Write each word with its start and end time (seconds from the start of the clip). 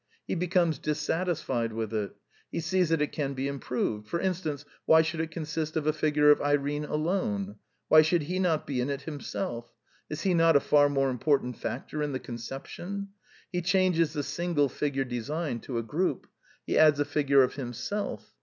He 0.25 0.33
be 0.33 0.47
comes 0.47 0.79
dissatisfied 0.79 1.73
with 1.73 1.93
it. 1.93 2.15
He 2.51 2.59
sees 2.59 2.89
that 2.89 3.03
it 3.03 3.11
can 3.11 3.35
be 3.35 3.47
improved: 3.47 4.07
for 4.07 4.19
instance, 4.19 4.65
why 4.85 5.03
should 5.03 5.19
it 5.19 5.29
consist 5.29 5.77
of 5.77 5.85
a 5.85 5.93
figure 5.93 6.31
of 6.31 6.41
Irene 6.41 6.85
alone? 6.85 7.57
Why 7.87 8.01
should 8.01 8.23
he 8.23 8.39
not 8.39 8.65
be 8.65 8.81
in 8.81 8.89
it 8.89 9.03
himself? 9.03 9.71
Is 10.09 10.21
he 10.23 10.33
not 10.33 10.55
a 10.55 10.59
far 10.59 10.89
more 10.89 11.11
important 11.11 11.55
factor 11.55 12.01
in 12.01 12.13
the 12.13 12.19
conception? 12.19 13.09
He 13.51 13.61
changes 13.61 14.11
the 14.13 14.23
single 14.23 14.69
figure 14.69 15.05
design 15.05 15.59
to 15.59 15.77
a 15.77 15.83
group. 15.83 16.25
He 16.65 16.79
adds 16.79 16.99
a 16.99 17.05
figure 17.05 17.43
of 17.43 17.53
himself. 17.53 18.33